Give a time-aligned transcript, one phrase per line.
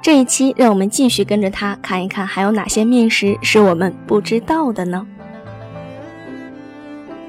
[0.00, 5.06] 这一期让我们继续跟着他看一看，还有哪些面食是我们不知道的呢？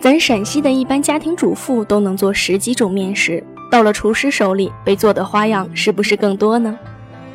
[0.00, 6.76] 咱陕西的一般家庭主妇都能做十几种面食，到了厨师手里，被做的花样是不是更多呢？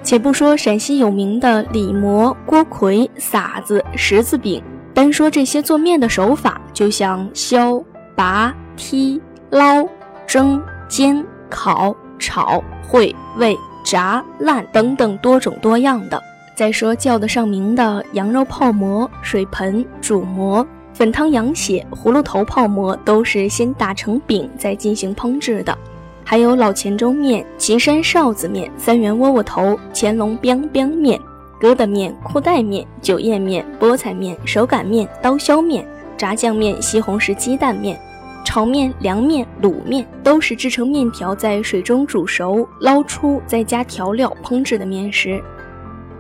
[0.02, 4.62] 且不说陕西有名的李馍、锅盔、撒子、十字饼，
[4.94, 7.84] 单说这些做面的手法，就像削、
[8.16, 9.20] 拔、剔、
[9.52, 9.88] 捞、
[10.26, 13.58] 蒸、煎、烤、炒、烩、煨、
[13.90, 16.24] 炸、烂等等多种多样的。
[16.54, 25.76] 再说叫得上名的羊肉泡馍、水盆、煮馍、粉汤羊血、葫芦头泡馍，都是先打成饼再进行烹制的。
[26.24, 31.20] 还有老黔州面、岐山臊子面、三元窝窝头、乾隆 biang biang 面、
[31.60, 35.84] 疙瘩面、裤带面、酒叶面、菠菜面、手擀面、刀削面、
[36.16, 38.00] 炸酱面、西红柿鸡蛋面、
[38.46, 45.40] 炒面、凉面、卤面，都是制成面条在水中煮熟、捞出，再加调料烹制的面食。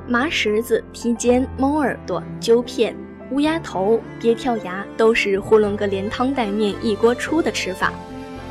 [0.08, 2.96] 麻石子、蹄尖、猫耳朵、揪片、
[3.32, 7.92] 乌鸦头、鳖跳牙，都是囫囵个连汤带面一锅出的吃法。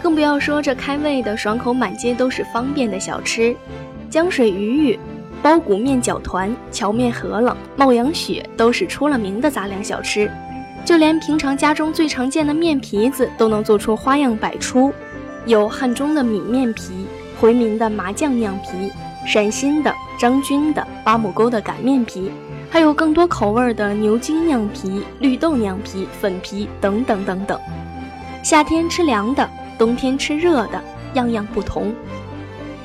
[0.03, 3.55] 更不要说这开胃的、爽口满街都是方便的小吃，
[4.11, 4.99] 江水鱼鱼、
[5.41, 10.31] 包谷面饺团、荞面饸饹、冒羊血都是出了名的杂粮小吃。
[10.89, 14.91] 就连平常家中最常见的面皮子都能做出花样百出，
[15.45, 17.07] 有汉中的米面皮、
[17.39, 18.91] 回民的麻酱酿皮、
[19.27, 22.33] 陕西的张军的八木沟的擀面皮，
[22.71, 27.61] 还有更多口味的牛筋酿皮、绿豆酿皮、粉皮等等等等。
[28.43, 29.47] 夏天吃凉的。
[29.77, 30.83] 冬天吃热的，
[31.13, 31.95] 样样不同。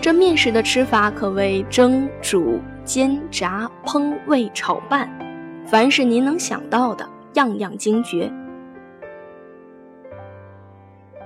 [0.02, 5.10] 这面食的吃法可谓蒸、煮、煎、炸、烹、煨、炒、拌，
[5.66, 8.32] 凡是您能想到的，样样精绝。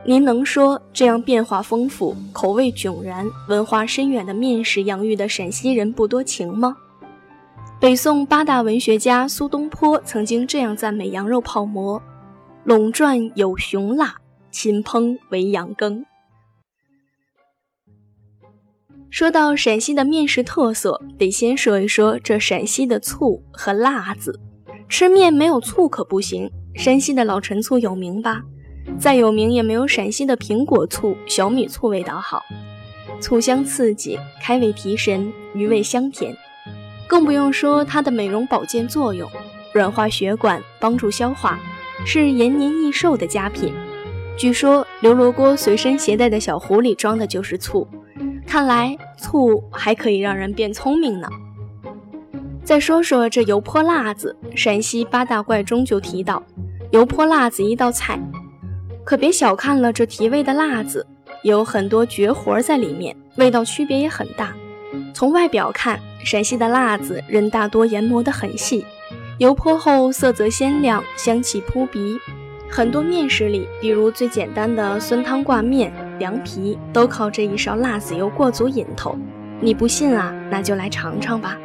[0.06, 6.78] 您能说这样变化丰富、口味迥然、文化深远的面食养育的陕西人不多情吗？
[7.80, 12.02] 北宋八大文学家苏东坡曾经这样赞美羊肉泡馍
[12.66, 14.16] ：“陇转有熊辣。”
[14.50, 16.04] 秦烹为羊羹。
[19.12, 24.40] 说到陕西的面食特色，得先说一说这陕西的醋和辣子。
[24.90, 26.52] 吃面没有醋可不行。
[26.76, 28.44] 山西的老陈醋有名吧？
[29.00, 32.44] 再有名也没有陕西的苹果醋、小米醋味道好。
[33.20, 36.36] 醋香刺激，开胃提神，余味香甜。
[37.08, 39.30] 更不用说它的美容保健作用，
[39.74, 41.60] 软化血管，帮助消化，
[42.06, 43.74] 是延年益寿的佳品。
[44.38, 47.88] 据说刘罗锅随身携带的小壶里装的就是醋，
[48.46, 51.28] 看来醋还可以让人变聪明呢。
[52.68, 56.44] 再说说这油泼辣子，陕西八大怪中就提到
[56.92, 58.20] 油泼辣子一道菜，
[59.06, 61.08] 可别小看了这提味的辣子，
[61.44, 64.54] 有很多绝活在里面，味道区别也很大。
[65.14, 68.86] 从外表看，陕西的辣子人大多研磨得很细，
[69.38, 72.20] 油泼后色泽鲜亮，香气扑鼻。
[72.70, 79.18] 很多面食里，比如最简单的酸汤挂面、凉皮，都靠这一勺辣子油过足瘾头。
[79.62, 80.36] 你不信啊？
[80.52, 81.58] 那就来尝尝吧。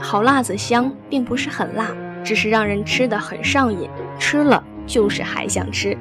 [0.00, 1.88] 好辣子香，并不是很辣，
[2.24, 3.88] 只是让人吃的很上瘾，
[4.18, 5.96] 吃了就是还想吃。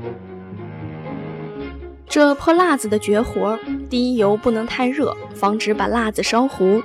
[2.07, 3.57] 这泼辣子的绝活：
[3.90, 6.81] 第一，油不能太热，防止把辣子烧糊；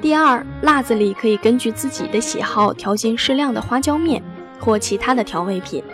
[0.00, 4.20] 第二，辣子里可以根据自己的喜好调进适量的花椒面
[4.58, 5.84] 或其他的调味品。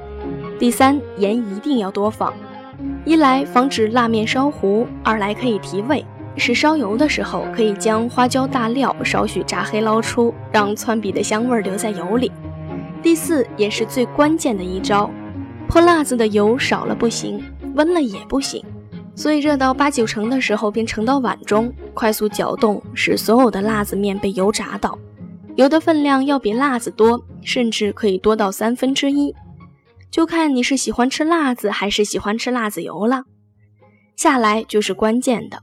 [0.58, 2.32] 第三，盐一定要多放，
[3.04, 6.02] 一来防止辣面烧糊，二来可以提味。
[6.36, 12.30] 是烧油的时候，可以将花椒大料少许炸黑捞出，让窜鼻的香味留在油里。
[13.02, 15.10] 第四，也是最关键的一招，
[15.68, 17.42] 泼辣子的油少了不行，
[17.74, 18.64] 温了也不行，
[19.14, 24.98] 所以热到八九成的时候便盛到碗中，快速搅动，使所有的辣子面被油炸到。
[25.56, 29.34] 油的分量要比辣子多，甚至可以多到三分之一，
[30.10, 33.24] 就看你是喜欢吃辣子还是喜欢吃辣子油了。
[34.16, 35.62] 下来就是关键的，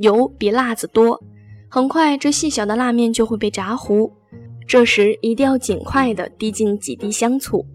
[0.00, 1.22] 油比辣子多，
[1.68, 4.10] 很快这细小的辣面就会被炸糊。
[4.66, 7.66] 这时一定要尽快的滴进几滴香醋，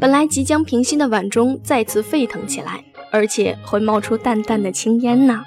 [0.00, 5.40] 本来即将平息的碗中再次沸腾起来，而且会冒出淡淡的青烟呢。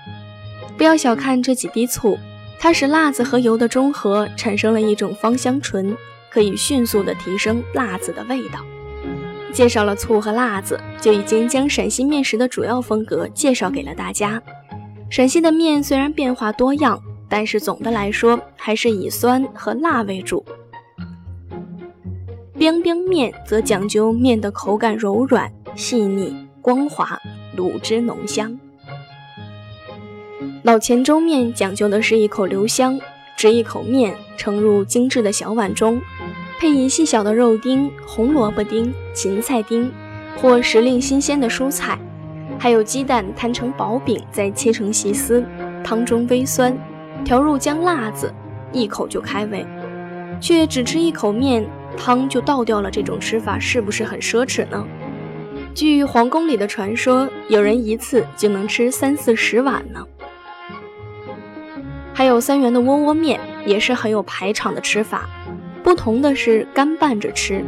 [0.78, 2.18] 不要小看这几滴醋。
[2.58, 5.98] 它使辣子和油的中和产生了一种芳香醇，
[6.30, 8.60] 可以迅速的提升辣子的味道。
[9.52, 14.42] 介绍了醋和辣子，就已经将陕西面食的主要风格介绍给了大家。
[15.12, 16.98] 陕西的面虽然变化多样，
[17.28, 20.46] 但是总的来说还是以酸和辣为主。
[22.58, 27.20] 冰冰面则讲究面的口感柔软、细腻、光滑，
[27.58, 28.58] 卤汁浓香。
[30.64, 32.98] 老黔州面讲究的是一口留香，
[33.36, 36.02] 只一口面盛入精致的小碗中，
[36.58, 39.92] 配以细小的肉丁、红萝卜丁、芹菜丁，
[40.38, 42.00] 或时令新鲜的蔬菜，
[42.62, 45.44] 还有鸡蛋摊成薄饼，再切成细丝，
[45.84, 46.78] 汤中微酸，
[47.26, 48.32] 调入姜辣子，
[48.72, 49.66] 一口就开胃。
[50.40, 51.68] 却只吃一口面，
[51.98, 54.86] 汤就倒掉了，这种吃法是不是很奢侈呢？
[55.74, 60.06] 据皇宫里的传说，有人一次就能吃三四十碗呢。
[62.14, 65.28] 还有三元的窝窝面也是很有排场的吃法，
[65.82, 67.66] 不同的是干拌着吃。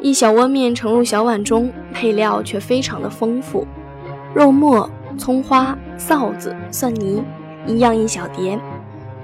[0.00, 3.64] 一小窝面盛入小碗中，配料却非常的丰富，
[4.34, 7.22] 肉末、葱花、臊子、蒜泥，
[7.66, 8.58] 一样一小碟。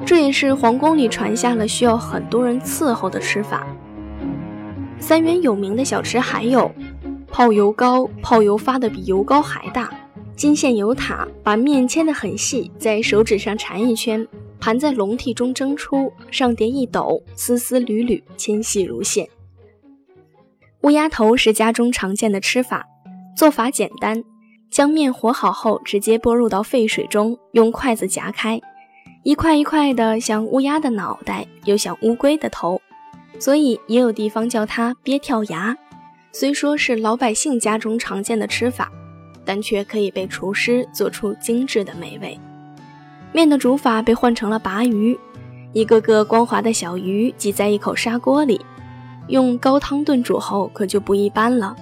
[0.06, 3.66] 这也是皇宫里传下了需要很多人伺候的吃法。
[5.00, 6.70] 三元有名的小吃还有
[7.28, 9.90] 泡油糕，泡油发的比油糕还大。
[10.36, 14.26] 金线油塔，把面切得很细，在手指上缠一圈，
[14.58, 19.28] 盘在笼屉中蒸出，上碟一抖，丝丝缕缕，纤细如线。
[20.82, 22.86] 乌鸦头是家中常见的吃法，
[23.36, 24.24] 做法简单，
[24.70, 28.60] 将面和好后，直接拨入到沸水中，用筷子夹开，
[29.24, 32.80] 一块一块的，像乌鸦的脑袋，又像乌龟的头，
[33.38, 35.76] 所以也有地方叫它鳖跳牙。
[36.32, 38.90] 虽说是老百姓家中常见的吃法。
[39.42, 42.38] 但却可以被厨师做出精致的美味。
[43.32, 45.18] 面的煮法被换成了拔鱼，
[45.72, 48.60] 一个个光滑的小鱼挤在一口砂锅里，
[49.28, 51.74] 用高汤炖煮后可就不一般了，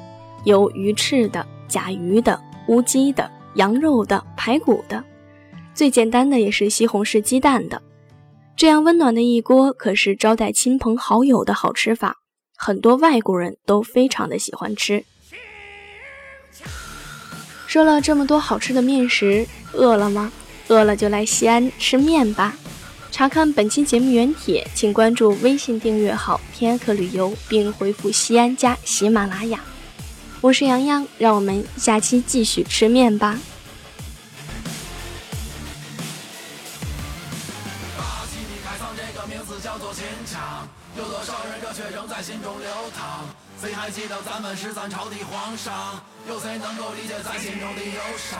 [0.44, 5.03] 有鱼翅的、甲鱼的、乌鸡的、羊肉的、排骨的，
[5.75, 7.82] 最简单的也是西红柿鸡蛋的。
[8.56, 12.17] 这样温暖的一锅，可是招待亲朋好友的好吃法，
[12.56, 15.05] 很多外国人都非常的喜欢吃。
[17.67, 20.32] 说了这么多好吃的面食，饿了吗？
[20.69, 22.56] 饿了就来西安吃面吧！
[23.11, 29.61] 查看本期节目原帖，请关注微信订阅号“天客旅游”，并回复“西安”加喜马拉雅。
[30.40, 33.37] 我是洋洋，让我们下期继续吃面吧。
[40.96, 43.26] 有多少人热血仍在心中流淌？
[43.61, 46.00] 谁还记得咱们十三朝的皇上？
[46.29, 48.38] 有谁能够理解咱心中的忧伤？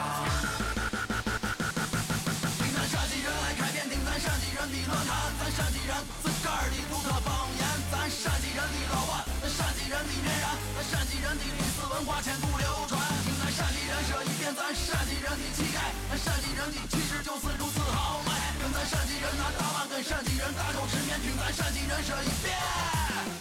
[2.59, 6.69] 听咱陕西人来开篇，听咱陕西人的论坛，咱陕西人自个儿？
[6.69, 7.19] 的独特
[11.29, 12.99] 人的历史文化千古流传。
[13.23, 18.33] 听咱陕西人说一遍，咱陕西人的气概，咱陕西人的气势就是如此豪迈。
[18.59, 22.57] 跟咱陕西人拿大碗，跟陕西人大口吃面，听咱陕西人说一遍。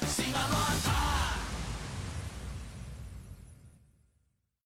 [0.07, 0.98] 西安论坛。